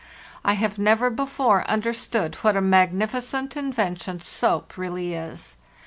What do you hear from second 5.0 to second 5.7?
is.